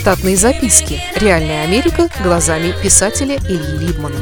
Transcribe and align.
Штатные 0.00 0.34
записки. 0.34 0.98
Реальная 1.14 1.62
Америка 1.62 2.08
глазами 2.24 2.72
писателя 2.82 3.36
Ильи 3.36 3.86
Либмана. 3.86 4.16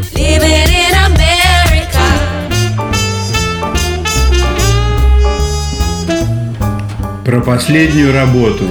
Про 7.25 7.41
последнюю 7.43 8.13
работу. 8.13 8.65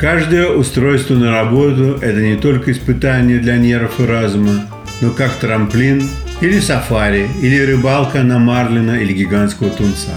Каждое 0.00 0.48
устройство 0.48 1.12
на 1.12 1.32
работу– 1.32 1.98
это 2.00 2.22
не 2.22 2.36
только 2.36 2.72
испытание 2.72 3.38
для 3.38 3.58
нервов 3.58 4.00
и 4.00 4.06
разума, 4.06 4.62
но 5.02 5.10
как 5.10 5.34
трамплин 5.34 6.08
или 6.40 6.60
сафари, 6.60 7.28
или 7.42 7.60
рыбалка 7.60 8.22
на 8.22 8.38
марлина 8.38 9.02
или 9.02 9.12
гигантского 9.12 9.68
тунца. 9.68 10.14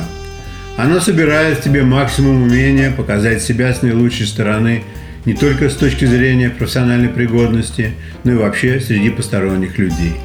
Оно 0.79 1.01
собирает 1.01 1.57
в 1.57 1.61
тебе 1.61 1.83
максимум 1.83 2.43
умения 2.43 2.89
показать 2.89 3.41
себя 3.41 3.73
с 3.73 3.81
наилучшей 3.81 4.25
стороны 4.25 4.85
не 5.25 5.33
только 5.33 5.69
с 5.69 5.75
точки 5.75 6.05
зрения 6.05 6.49
профессиональной 6.49 7.09
пригодности, 7.09 7.95
но 8.23 8.31
и 8.31 8.35
вообще 8.35 8.79
среди 8.79 9.09
посторонних 9.09 9.77
людей. 9.77 10.15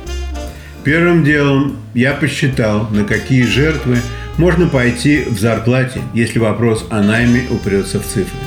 Первым 0.85 1.25
делом 1.25 1.79
я 1.93 2.13
посчитал, 2.13 2.89
на 2.91 3.03
какие 3.03 3.43
жертвы 3.43 3.99
можно 4.37 4.69
пойти 4.69 5.25
в 5.29 5.41
зарплате, 5.41 6.01
если 6.15 6.39
вопрос 6.39 6.87
о 6.89 7.03
найме 7.03 7.49
упрется 7.51 7.99
в 7.99 8.07
цифры. 8.07 8.39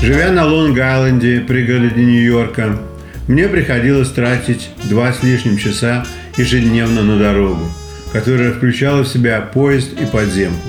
Живя 0.00 0.30
на 0.30 0.44
Лонг-Айленде, 0.44 1.40
пригороде 1.40 2.04
Нью-Йорка, 2.04 2.78
мне 3.26 3.48
приходилось 3.48 4.12
тратить 4.12 4.70
два 4.84 5.12
с 5.12 5.24
лишним 5.24 5.56
часа 5.56 6.06
ежедневно 6.36 7.02
на 7.02 7.18
дорогу, 7.18 7.68
которая 8.12 8.52
включала 8.52 9.02
в 9.02 9.08
себя 9.08 9.40
поезд 9.40 9.92
и 10.00 10.06
подземку. 10.06 10.68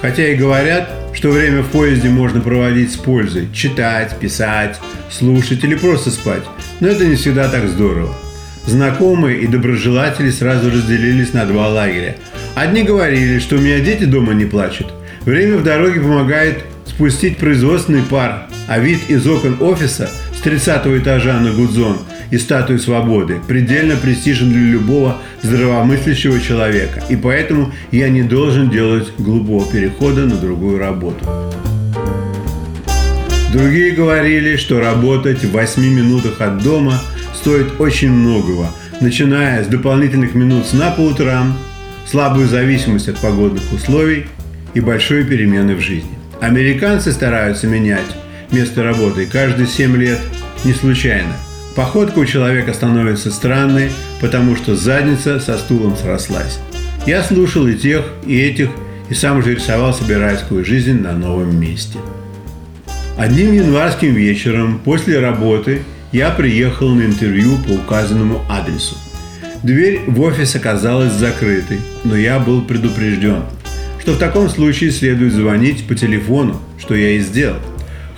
Хотя 0.00 0.28
и 0.28 0.34
говорят, 0.34 0.90
что 1.12 1.30
время 1.30 1.62
в 1.62 1.68
поезде 1.68 2.08
можно 2.08 2.40
проводить 2.40 2.92
с 2.92 2.96
пользой, 2.96 3.48
читать, 3.52 4.18
писать, 4.18 4.80
слушать 5.10 5.62
или 5.62 5.74
просто 5.74 6.10
спать, 6.10 6.42
но 6.80 6.88
это 6.88 7.06
не 7.06 7.14
всегда 7.14 7.48
так 7.48 7.68
здорово. 7.68 8.14
Знакомые 8.66 9.40
и 9.40 9.46
доброжелатели 9.46 10.30
сразу 10.30 10.70
разделились 10.70 11.32
на 11.32 11.44
два 11.46 11.68
лагеря. 11.68 12.16
Одни 12.54 12.82
говорили, 12.82 13.38
что 13.38 13.56
у 13.56 13.60
меня 13.60 13.80
дети 13.80 14.04
дома 14.04 14.34
не 14.34 14.44
плачут. 14.44 14.88
Время 15.24 15.58
в 15.58 15.64
дороге 15.64 16.00
помогает 16.00 16.64
спустить 16.86 17.38
производственный 17.38 18.02
пар, 18.02 18.46
а 18.68 18.78
вид 18.78 19.00
из 19.08 19.26
окон 19.26 19.56
офиса 19.60 20.10
с 20.36 20.40
30 20.40 20.86
этажа 20.86 21.38
на 21.40 21.52
Гудзон 21.52 21.98
и 22.32 22.38
статуи 22.38 22.78
свободы 22.78 23.40
предельно 23.46 23.94
престижен 23.94 24.50
для 24.50 24.62
любого 24.62 25.18
здравомыслящего 25.42 26.40
человека. 26.40 27.04
И 27.10 27.14
поэтому 27.14 27.72
я 27.92 28.08
не 28.08 28.22
должен 28.22 28.70
делать 28.70 29.12
глупого 29.18 29.70
перехода 29.70 30.22
на 30.24 30.36
другую 30.36 30.78
работу. 30.78 31.24
Другие 33.52 33.92
говорили, 33.92 34.56
что 34.56 34.80
работать 34.80 35.44
в 35.44 35.52
8 35.52 35.82
минутах 35.82 36.40
от 36.40 36.62
дома 36.62 36.98
стоит 37.34 37.78
очень 37.78 38.10
многого, 38.10 38.68
начиная 39.02 39.62
с 39.62 39.66
дополнительных 39.66 40.34
минут 40.34 40.66
сна 40.66 40.90
по 40.90 41.02
утрам, 41.02 41.54
слабую 42.06 42.48
зависимость 42.48 43.08
от 43.08 43.18
погодных 43.18 43.62
условий 43.74 44.24
и 44.72 44.80
большой 44.80 45.24
перемены 45.24 45.74
в 45.76 45.80
жизни. 45.80 46.18
Американцы 46.40 47.12
стараются 47.12 47.66
менять 47.66 48.16
место 48.50 48.82
работы 48.82 49.26
каждые 49.26 49.66
7 49.66 49.96
лет 49.96 50.18
не 50.64 50.72
случайно. 50.72 51.34
Походка 51.74 52.18
у 52.18 52.26
человека 52.26 52.74
становится 52.74 53.30
странной, 53.30 53.90
потому 54.20 54.56
что 54.56 54.76
задница 54.76 55.40
со 55.40 55.56
стулом 55.58 55.96
срослась. 55.96 56.58
Я 57.06 57.22
слушал 57.22 57.66
и 57.66 57.74
тех, 57.74 58.04
и 58.26 58.38
этих, 58.40 58.70
и 59.08 59.14
сам 59.14 59.38
уже 59.38 59.54
рисовал 59.54 59.94
себе 59.94 60.18
райскую 60.18 60.64
жизнь 60.64 61.00
на 61.00 61.12
новом 61.12 61.58
месте. 61.58 61.98
Одним 63.16 63.52
январским 63.52 64.14
вечером 64.14 64.80
после 64.84 65.18
работы 65.18 65.82
я 66.12 66.30
приехал 66.30 66.90
на 66.90 67.02
интервью 67.02 67.56
по 67.66 67.72
указанному 67.72 68.42
адресу. 68.48 68.96
Дверь 69.62 70.02
в 70.06 70.20
офис 70.20 70.54
оказалась 70.56 71.12
закрытой, 71.12 71.80
но 72.04 72.16
я 72.16 72.38
был 72.38 72.62
предупрежден– 72.62 73.44
что 74.02 74.14
в 74.14 74.18
таком 74.18 74.48
случае 74.48 74.90
следует 74.90 75.32
звонить 75.32 75.86
по 75.86 75.94
телефону, 75.94 76.60
что 76.76 76.96
я 76.96 77.10
и 77.10 77.20
сделал. 77.20 77.58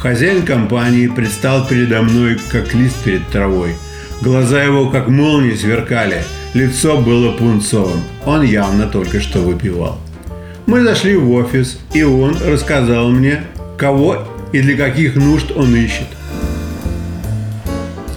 Хозяин 0.05 0.45
компании 0.45 1.07
предстал 1.07 1.67
передо 1.67 2.03
мной, 2.03 2.37
как 2.53 2.75
лист 2.75 3.03
перед 3.05 3.27
травой. 3.29 3.75
Глаза 4.21 4.63
его, 4.63 4.91
как 4.91 5.09
молнии, 5.09 5.55
сверкали, 5.55 6.25
лицо 6.53 6.99
было 6.99 7.33
пунцовым. 7.33 8.03
Он 8.27 8.43
явно 8.43 8.87
только 8.87 9.19
что 9.23 9.39
выпивал. 9.39 9.99
Мы 10.67 10.83
зашли 10.83 11.17
в 11.17 11.31
офис, 11.31 11.79
и 11.95 12.03
он 12.03 12.37
рассказал 12.47 13.09
мне, 13.09 13.45
кого 13.79 14.29
и 14.53 14.61
для 14.61 14.77
каких 14.77 15.17
нужд 15.17 15.51
он 15.57 15.75
ищет. 15.75 16.09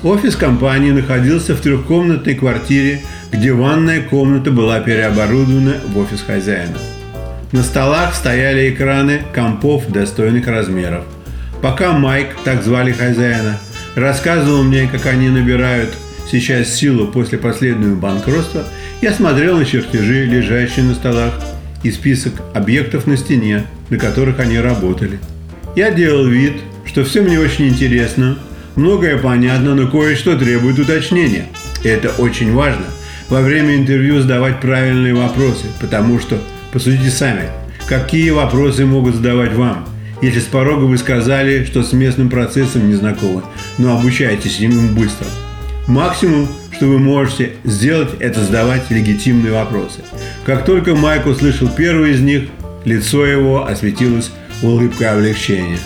Офис 0.04 0.36
компании 0.36 0.92
находился 0.92 1.56
в 1.56 1.62
трехкомнатной 1.62 2.36
квартире, 2.36 3.00
где 3.32 3.54
ванная 3.54 4.02
комната 4.02 4.52
была 4.52 4.82
переоборудована 4.82 5.76
в 5.88 5.98
офис 6.00 6.22
хозяина. 6.22 6.80
На 7.54 7.64
столах 7.64 8.14
стояли 8.14 8.72
экраны 8.72 9.22
компов 9.34 9.88
достойных 9.88 10.48
размеров. 10.48 11.06
Пока 11.62 11.94
Майк, 11.94 12.28
так 12.44 12.64
звали 12.64 12.92
хозяина, 12.92 13.60
рассказывал 13.96 14.64
мне, 14.64 14.88
как 14.92 15.06
они 15.06 15.30
набирают 15.30 15.90
сейчас 16.30 16.74
силу 16.74 17.08
после 17.08 17.38
последнего 17.38 17.96
банкротства, 17.96 18.64
я 19.02 19.14
смотрел 19.14 19.58
на 19.58 19.66
чертежи, 19.66 20.26
лежащие 20.26 20.86
на 20.86 20.94
столах, 20.94 21.34
и 21.84 21.92
список 21.92 22.34
объектов 22.54 23.08
на 23.08 23.18
стене, 23.18 23.66
на 23.90 23.98
которых 23.98 24.40
они 24.40 24.60
работали. 24.60 25.20
Я 25.76 25.92
делал 25.92 26.26
вид, 26.26 26.54
что 26.86 27.04
все 27.04 27.22
мне 27.22 27.40
очень 27.40 27.68
интересно, 27.68 28.38
многое 28.76 29.18
понятно, 29.18 29.76
но 29.76 29.88
кое-что 29.88 30.38
требует 30.38 30.80
уточнения. 30.80 31.46
И 31.84 31.88
это 31.88 32.10
очень 32.18 32.54
важно 32.54 32.86
во 33.30 33.42
время 33.42 33.76
интервью 33.76 34.22
задавать 34.22 34.60
правильные 34.60 35.14
вопросы, 35.14 35.66
потому 35.80 36.20
что 36.20 36.40
Посудите 36.72 37.10
сами, 37.10 37.50
какие 37.88 38.30
вопросы 38.30 38.86
могут 38.86 39.16
задавать 39.16 39.54
вам, 39.54 39.88
если 40.22 40.40
с 40.40 40.46
порога 40.46 40.84
вы 40.84 40.98
сказали, 40.98 41.64
что 41.64 41.84
с 41.84 41.94
местным 41.94 42.30
процессом 42.30 42.88
не 42.88 42.96
знакомы, 42.96 43.44
но 43.78 43.98
обучаетесь 43.98 44.58
ему 44.58 44.96
быстро. 44.96 45.28
Максимум, 45.88 46.48
что 46.72 46.88
вы 46.88 47.00
можете 47.00 47.54
сделать, 47.64 48.10
это 48.20 48.42
задавать 48.42 48.90
легитимные 48.90 49.54
вопросы. 49.54 50.00
Как 50.46 50.66
только 50.66 50.96
Майк 50.96 51.26
услышал 51.26 51.70
первый 51.70 52.12
из 52.12 52.22
них, 52.22 52.44
лицо 52.84 53.26
его 53.26 53.66
осветилось 53.66 54.32
улыбкой 54.62 55.10
облегчения. 55.10 55.80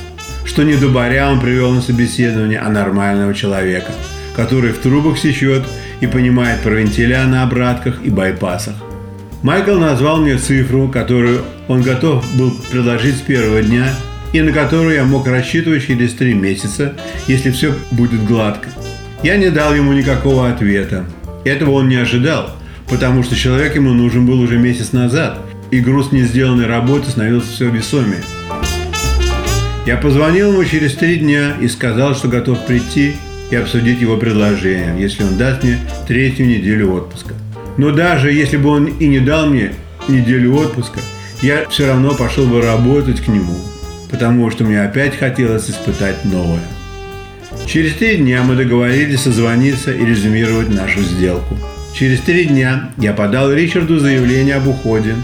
Что 0.46 0.64
не 0.64 0.76
дубаря 0.76 1.32
он 1.32 1.40
привел 1.40 1.72
на 1.72 1.82
собеседование, 1.82 2.60
а 2.60 2.70
нормального 2.70 3.34
человека, 3.34 3.92
который 4.36 4.72
в 4.72 4.80
трубах 4.80 5.18
сечет 5.18 5.64
и 6.00 6.08
понимает 6.08 6.62
про 6.62 6.72
вентиля 6.72 7.26
на 7.26 7.44
обратках 7.44 8.00
и 8.04 8.10
байпасах. 8.10 8.76
Майкл 9.44 9.76
назвал 9.76 10.18
мне 10.18 10.38
цифру, 10.38 10.88
которую 10.88 11.44
он 11.68 11.82
готов 11.82 12.24
был 12.38 12.52
предложить 12.72 13.18
с 13.18 13.22
первого 13.22 13.62
дня 13.62 13.88
и 14.34 14.42
на 14.42 14.52
которую 14.52 14.96
я 14.96 15.04
мог 15.04 15.28
рассчитывать 15.28 15.86
через 15.86 16.14
три 16.14 16.34
месяца, 16.34 16.94
если 17.28 17.52
все 17.52 17.74
будет 17.92 18.26
гладко. 18.26 18.70
Я 19.24 19.38
не 19.38 19.50
дал 19.50 19.76
ему 19.76 19.94
никакого 19.94 20.50
ответа. 20.50 21.06
Этого 21.44 21.72
он 21.72 21.90
не 21.90 21.96
ожидал, 21.96 22.50
потому 22.90 23.24
что 23.24 23.36
человек 23.36 23.76
ему 23.76 23.94
нужен 23.94 24.26
был 24.26 24.40
уже 24.40 24.58
месяц 24.58 24.94
назад, 24.94 25.40
и 25.70 25.80
груз 25.80 26.12
не 26.12 26.24
сделанной 26.24 26.68
работы 26.68 27.10
становился 27.10 27.52
все 27.52 27.70
весомее. 27.70 28.22
Я 29.86 29.98
позвонил 29.98 30.54
ему 30.54 30.64
через 30.64 30.94
три 30.94 31.18
дня 31.18 31.54
и 31.60 31.68
сказал, 31.68 32.16
что 32.16 32.28
готов 32.28 32.66
прийти 32.66 33.16
и 33.50 33.56
обсудить 33.56 34.00
его 34.00 34.18
предложение, 34.18 34.96
если 34.98 35.24
он 35.24 35.38
даст 35.38 35.64
мне 35.64 35.78
третью 36.08 36.48
неделю 36.48 36.94
отпуска. 36.94 37.34
Но 37.78 37.92
даже 37.92 38.32
если 38.32 38.58
бы 38.58 38.70
он 38.70 38.86
и 38.86 39.08
не 39.08 39.20
дал 39.20 39.48
мне 39.48 39.74
неделю 40.08 40.56
отпуска, 40.56 41.00
я 41.42 41.68
все 41.70 41.88
равно 41.88 42.14
пошел 42.14 42.46
бы 42.46 42.62
работать 42.62 43.22
к 43.22 43.28
нему, 43.28 43.56
потому 44.12 44.52
что 44.52 44.64
мне 44.64 44.82
опять 44.84 45.18
хотелось 45.18 45.70
испытать 45.70 46.24
новое. 46.26 46.62
Через 47.66 47.94
три 47.96 48.18
дня 48.18 48.44
мы 48.44 48.56
договорились 48.56 49.22
созвониться 49.22 49.92
и 49.92 50.06
резюмировать 50.06 50.70
нашу 50.70 51.02
сделку. 51.02 51.58
Через 51.94 52.22
три 52.22 52.46
дня 52.46 52.90
я 52.98 53.14
подал 53.14 53.52
Ричарду 53.52 54.00
заявление 54.00 54.56
об 54.56 54.68
уходе. 54.68 55.16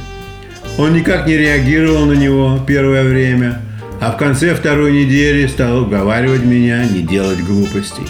Он 0.77 0.93
никак 0.93 1.27
не 1.27 1.37
реагировал 1.37 2.05
на 2.05 2.13
него 2.13 2.59
первое 2.67 3.03
время, 3.03 3.61
а 3.99 4.11
в 4.11 4.17
конце 4.17 4.53
второй 4.55 4.91
недели 4.91 5.47
стал 5.47 5.83
уговаривать 5.83 6.43
меня 6.43 6.85
не 6.85 7.01
делать 7.01 7.39
глупостей. 7.43 8.05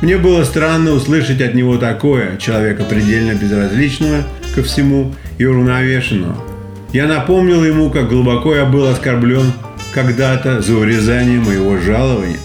Мне 0.00 0.16
было 0.16 0.44
странно 0.44 0.92
услышать 0.92 1.40
от 1.40 1.54
него 1.54 1.76
такое, 1.76 2.36
человека 2.36 2.84
предельно 2.84 3.34
безразличного 3.34 4.22
ко 4.54 4.62
всему 4.62 5.12
и 5.38 5.44
уравновешенного. 5.44 6.47
Я 6.92 7.06
напомнил 7.06 7.64
ему, 7.64 7.90
как 7.90 8.08
глубоко 8.08 8.54
я 8.54 8.64
был 8.64 8.86
оскорблен 8.86 9.52
когда-то 9.92 10.62
за 10.62 10.74
урезание 10.74 11.38
моего 11.38 11.76
жалования. 11.76 12.38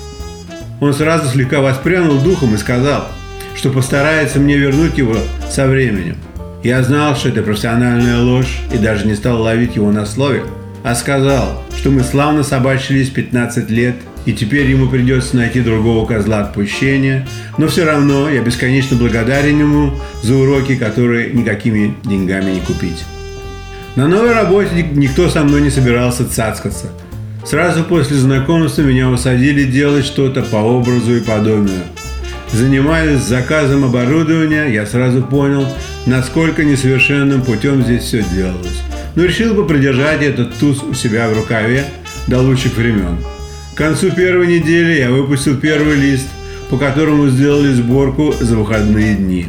Он 0.81 0.93
сразу 0.93 1.29
слегка 1.29 1.61
воспрянул 1.61 2.19
духом 2.19 2.53
и 2.53 2.57
сказал, 2.57 3.07
что 3.55 3.69
постарается 3.69 4.39
мне 4.39 4.57
вернуть 4.57 4.97
его 4.97 5.15
со 5.49 5.65
временем. 5.67 6.17
Я 6.61 6.83
знал, 6.83 7.15
что 7.15 7.29
это 7.29 7.41
профессиональная 7.41 8.19
ложь 8.19 8.59
и 8.73 8.77
даже 8.77 9.07
не 9.07 9.15
стал 9.15 9.41
ловить 9.41 9.75
его 9.75 9.91
на 9.91 10.05
слове. 10.05 10.43
а 10.83 10.95
сказал, 10.95 11.63
что 11.77 11.91
мы 11.91 12.01
славно 12.01 12.43
собачились 12.43 13.09
15 13.09 13.69
лет, 13.69 13.95
и 14.25 14.33
теперь 14.33 14.69
ему 14.69 14.89
придется 14.89 15.37
найти 15.37 15.61
другого 15.61 16.05
козла 16.05 16.41
отпущения, 16.41 17.25
но 17.57 17.69
все 17.69 17.85
равно 17.85 18.29
я 18.29 18.41
бесконечно 18.41 18.97
благодарен 18.97 19.59
ему 19.59 19.93
за 20.21 20.35
уроки, 20.35 20.75
которые 20.75 21.31
никакими 21.31 21.95
деньгами 22.03 22.51
не 22.51 22.59
купить. 22.59 23.05
На 23.95 24.07
новой 24.07 24.33
работе 24.33 24.87
никто 24.93 25.29
со 25.29 25.43
мной 25.43 25.61
не 25.61 25.69
собирался 25.69 26.27
цацкаться. 26.27 26.87
Сразу 27.45 27.83
после 27.83 28.17
знакомства 28.17 28.81
меня 28.81 29.07
усадили 29.07 29.65
делать 29.65 30.05
что-то 30.05 30.41
по 30.41 30.55
образу 30.57 31.15
и 31.15 31.19
подобию. 31.19 31.83
Занимаясь 32.51 33.21
заказом 33.21 33.85
оборудования, 33.85 34.73
я 34.73 34.87
сразу 34.87 35.21
понял, 35.21 35.67
насколько 36.07 36.63
несовершенным 36.63 37.43
путем 37.43 37.83
здесь 37.83 38.03
все 38.03 38.23
делалось. 38.33 38.81
Но 39.15 39.25
решил 39.25 39.53
бы 39.53 39.67
продержать 39.67 40.23
этот 40.23 40.55
туз 40.55 40.81
у 40.81 40.95
себя 40.95 41.29
в 41.29 41.37
рукаве 41.37 41.85
до 42.25 42.39
лучших 42.39 42.75
времен. 42.75 43.17
К 43.75 43.77
концу 43.77 44.09
первой 44.09 44.47
недели 44.47 44.99
я 44.99 45.11
выпустил 45.11 45.55
первый 45.57 45.97
лист, 45.97 46.27
по 46.71 46.77
которому 46.77 47.27
сделали 47.27 47.73
сборку 47.73 48.33
за 48.39 48.55
выходные 48.55 49.15
дни. 49.15 49.47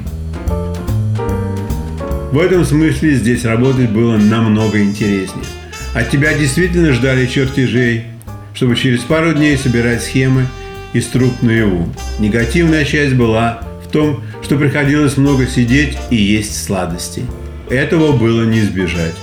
В 2.34 2.38
этом 2.40 2.64
смысле 2.64 3.14
здесь 3.14 3.44
работать 3.44 3.90
было 3.90 4.16
намного 4.16 4.82
интереснее. 4.82 5.46
От 5.94 6.10
тебя 6.10 6.36
действительно 6.36 6.92
ждали 6.92 7.26
чертежей, 7.26 8.06
чтобы 8.54 8.74
через 8.74 9.02
пару 9.02 9.34
дней 9.34 9.56
собирать 9.56 10.02
схемы 10.02 10.48
из 10.92 11.06
труб 11.06 11.42
наяву. 11.42 11.88
Негативная 12.18 12.84
часть 12.84 13.14
была 13.14 13.62
в 13.86 13.88
том, 13.88 14.20
что 14.42 14.56
приходилось 14.56 15.16
много 15.16 15.46
сидеть 15.46 15.96
и 16.10 16.16
есть 16.16 16.60
сладостей. 16.60 17.22
Этого 17.70 18.10
было 18.10 18.42
не 18.42 18.58
избежать. 18.62 19.14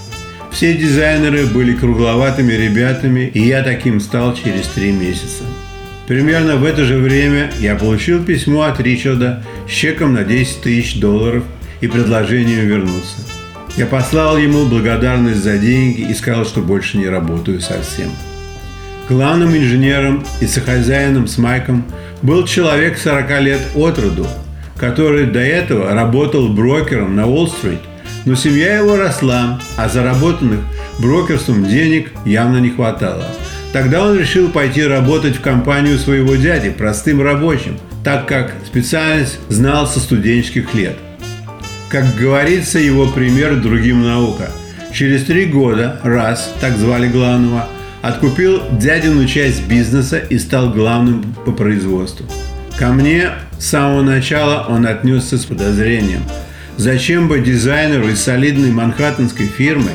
Все 0.49 0.73
дизайнеры 0.73 1.47
были 1.47 1.73
кругловатыми 1.73 2.53
ребятами, 2.53 3.29
и 3.33 3.41
я 3.41 3.61
таким 3.61 3.99
стал 3.99 4.37
через 4.37 4.67
три 4.67 4.93
месяца. 4.93 5.43
Примерно 6.07 6.55
в 6.55 6.63
это 6.63 6.85
же 6.85 6.97
время 6.97 7.51
я 7.59 7.75
получил 7.75 8.23
письмо 8.23 8.61
от 8.61 8.79
Ричарда 8.79 9.43
с 9.67 9.71
чеком 9.71 10.13
на 10.13 10.23
10 10.23 10.61
тысяч 10.61 10.97
долларов 10.97 11.43
и 11.81 11.87
предложением 11.87 12.67
вернуться. 12.67 13.17
Я 13.77 13.85
послал 13.85 14.37
ему 14.37 14.65
благодарность 14.65 15.43
за 15.43 15.57
деньги 15.57 16.01
и 16.01 16.13
сказал, 16.13 16.45
что 16.45 16.61
больше 16.61 16.97
не 16.97 17.07
работаю 17.07 17.61
совсем. 17.61 18.09
Главным 19.09 19.55
инженером 19.55 20.23
и 20.39 20.45
сохозяином 20.45 21.27
с 21.27 21.37
Майком 21.37 21.85
был 22.21 22.45
человек 22.45 22.97
40 22.97 23.41
лет 23.41 23.61
от 23.75 23.97
роду, 23.97 24.27
который 24.77 25.25
до 25.25 25.39
этого 25.39 25.93
работал 25.93 26.49
брокером 26.49 27.15
на 27.15 27.27
Уолл-стрит, 27.27 27.79
но 28.25 28.35
семья 28.35 28.77
его 28.77 28.97
росла, 28.97 29.59
а 29.77 29.89
заработанных 29.89 30.59
брокерством 30.99 31.65
денег 31.65 32.11
явно 32.25 32.57
не 32.57 32.69
хватало. 32.69 33.25
Тогда 33.73 34.05
он 34.05 34.19
решил 34.19 34.49
пойти 34.49 34.83
работать 34.83 35.37
в 35.37 35.41
компанию 35.41 35.97
своего 35.97 36.35
дяди, 36.35 36.69
простым 36.69 37.21
рабочим, 37.21 37.79
так 38.03 38.27
как 38.27 38.53
специальность 38.65 39.39
знал 39.47 39.87
со 39.87 39.99
студенческих 39.99 40.73
лет– 40.73 40.97
как 41.91 42.15
говорится, 42.15 42.79
его 42.79 43.05
пример 43.07 43.59
другим 43.59 44.01
наука. 44.01 44.49
Через 44.93 45.25
три 45.25 45.45
года 45.45 45.99
раз, 46.03 46.53
так 46.61 46.77
звали 46.77 47.09
главного, 47.09 47.67
откупил 48.01 48.61
дядину 48.79 49.25
часть 49.27 49.67
бизнеса 49.67 50.17
и 50.17 50.39
стал 50.39 50.69
главным 50.71 51.35
по 51.45 51.51
производству. 51.51 52.25
Ко 52.77 52.93
мне 52.93 53.31
с 53.59 53.65
самого 53.65 54.03
начала 54.03 54.67
он 54.69 54.87
отнесся 54.87 55.37
с 55.37 55.43
подозрением. 55.43 56.23
Зачем 56.77 57.27
бы 57.27 57.41
дизайнеру 57.41 58.07
из 58.07 58.21
солидной 58.21 58.71
манхэттенской 58.71 59.47
фирмы 59.47 59.91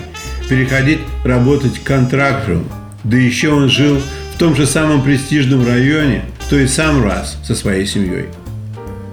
переходить 0.51 1.01
работать 1.25 1.79
к 1.79 1.85
контрактору? 1.85 2.63
Да 3.05 3.17
еще 3.17 3.49
он 3.49 3.71
жил 3.71 4.03
в 4.35 4.39
том 4.39 4.55
же 4.55 4.67
самом 4.67 5.03
престижном 5.03 5.67
районе, 5.67 6.27
что 6.47 6.59
и 6.59 6.67
сам 6.67 7.03
раз 7.03 7.39
со 7.43 7.55
своей 7.55 7.87
семьей. 7.87 8.27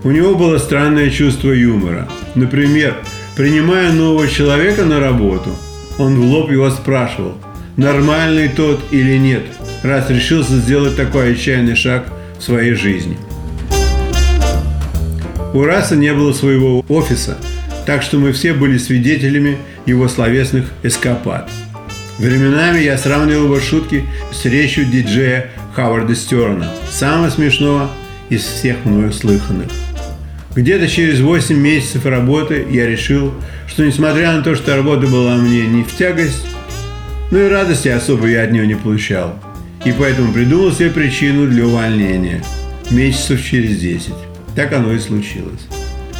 У 0.03 0.11
него 0.11 0.35
было 0.35 0.57
странное 0.57 1.09
чувство 1.09 1.51
юмора. 1.51 2.09
Например, 2.35 2.95
принимая 3.37 3.93
нового 3.93 4.27
человека 4.27 4.83
на 4.83 4.99
работу, 4.99 5.49
он 5.97 6.19
в 6.19 6.25
лоб 6.25 6.51
его 6.51 6.69
спрашивал, 6.71 7.35
нормальный 7.77 8.49
тот 8.49 8.83
или 8.91 9.17
нет, 9.17 9.43
раз 9.81 10.09
решился 10.09 10.57
сделать 10.57 10.97
такой 10.97 11.31
отчаянный 11.31 11.75
шаг 11.75 12.05
в 12.37 12.43
своей 12.43 12.73
жизни. 12.73 13.17
У 15.53 15.63
Раса 15.63 15.95
не 15.95 16.13
было 16.13 16.33
своего 16.33 16.83
офиса, 16.89 17.37
так 17.85 18.01
что 18.01 18.17
мы 18.17 18.33
все 18.33 18.53
были 18.53 18.77
свидетелями 18.77 19.57
его 19.85 20.09
словесных 20.09 20.65
эскапад. 20.83 21.49
Временами 22.17 22.79
я 22.79 22.97
сравнивал 22.97 23.45
его 23.45 23.59
шутки 23.61 24.03
с 24.33 24.43
речью 24.45 24.85
диджея 24.85 25.51
Хаварда 25.75 26.13
Стерна, 26.13 26.69
самого 26.91 27.29
смешного 27.29 27.89
из 28.29 28.41
всех 28.41 28.83
мною 28.83 29.13
слыханных. 29.13 29.69
Где-то 30.55 30.87
через 30.87 31.19
8 31.19 31.57
месяцев 31.57 32.05
работы 32.05 32.65
я 32.69 32.85
решил, 32.85 33.33
что 33.67 33.83
несмотря 33.83 34.33
на 34.33 34.43
то, 34.43 34.55
что 34.55 34.75
работа 34.75 35.07
была 35.07 35.35
мне 35.35 35.65
не 35.65 35.83
в 35.83 35.95
тягость, 35.95 36.45
но 37.31 37.39
и 37.39 37.49
радости 37.49 37.87
особо 37.87 38.27
я 38.27 38.43
от 38.43 38.51
нее 38.51 38.67
не 38.67 38.75
получал. 38.75 39.39
И 39.83 39.91
поэтому 39.91 40.31
придумал 40.31 40.71
себе 40.71 40.91
причину 40.91 41.47
для 41.47 41.65
увольнения. 41.65 42.43
Месяцев 42.91 43.43
через 43.43 43.79
10. 43.79 44.13
Так 44.55 44.71
оно 44.73 44.93
и 44.93 44.99
случилось. 44.99 45.61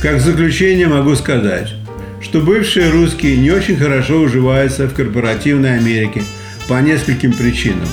Как 0.01 0.19
заключение 0.19 0.88
могу 0.88 1.15
сказать, 1.15 1.71
что 2.19 2.41
бывшие 2.41 2.89
русские 2.89 3.38
не 3.38 3.51
очень 3.51 3.77
хорошо 3.77 4.19
уживаются 4.19 4.88
в 4.88 4.95
корпоративной 4.95 5.77
Америке 5.77 6.24
по 6.68 6.81
нескольким 6.81 7.33
причинам. 7.33 7.88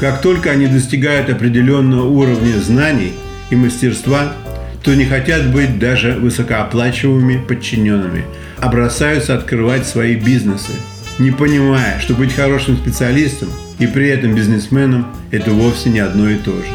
Как 0.00 0.20
только 0.20 0.50
они 0.50 0.66
достигают 0.66 1.30
определенного 1.30 2.08
уровня 2.08 2.58
знаний 2.58 3.12
и 3.50 3.56
мастерства, 3.56 4.34
то 4.82 4.94
не 4.94 5.04
хотят 5.04 5.50
быть 5.52 5.78
даже 5.78 6.12
высокооплачиваемыми 6.12 7.44
подчиненными, 7.46 8.24
а 8.58 8.68
бросаются 8.68 9.34
открывать 9.34 9.86
свои 9.86 10.16
бизнесы, 10.16 10.72
не 11.18 11.30
понимая, 11.30 12.00
что 12.00 12.14
быть 12.14 12.34
хорошим 12.34 12.76
специалистом 12.76 13.48
и 13.78 13.86
при 13.86 14.08
этом 14.08 14.34
бизнесменом– 14.34 15.06
это 15.30 15.50
вовсе 15.50 15.90
не 15.90 16.00
одно 16.00 16.28
и 16.28 16.36
то 16.36 16.52
же. 16.52 16.68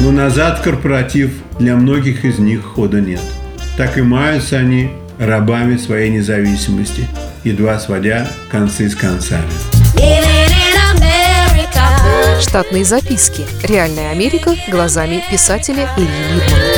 Но 0.00 0.12
назад 0.12 0.60
корпоратив 0.60 1.32
для 1.58 1.76
многих 1.76 2.24
из 2.24 2.38
них 2.38 2.62
хода 2.62 3.00
нет. 3.00 3.22
Так 3.76 3.98
и 3.98 4.02
маются 4.02 4.58
они 4.58 4.90
рабами 5.18 5.76
своей 5.76 6.10
независимости, 6.10 7.06
едва 7.44 7.78
сводя 7.78 8.28
концы 8.50 8.88
с 8.88 8.94
концами. 8.94 9.77
Штатные 12.40 12.84
записки. 12.84 13.46
Реальная 13.64 14.10
Америка 14.10 14.54
глазами 14.68 15.24
писателя 15.30 15.88
Ильи 15.96 16.08
Либмана. 16.34 16.68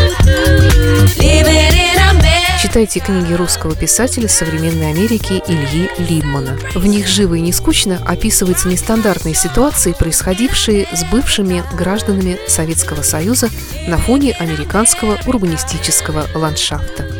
Читайте 2.61 3.01
книги 3.01 3.35
русского 3.35 3.75
писателя 3.75 4.29
современной 4.29 4.91
Америки 4.91 5.43
Ильи 5.47 5.91
Либмана. 5.99 6.59
В 6.75 6.87
них 6.87 7.07
живо 7.07 7.35
и 7.35 7.41
не 7.41 7.53
скучно 7.53 8.03
описываются 8.07 8.69
нестандартные 8.69 9.35
ситуации, 9.35 9.93
происходившие 9.93 10.89
с 10.93 11.05
бывшими 11.05 11.63
гражданами 11.75 12.39
Советского 12.49 13.03
Союза 13.03 13.51
на 13.87 13.99
фоне 13.99 14.33
американского 14.33 15.19
урбанистического 15.27 16.27
ландшафта 16.35 17.20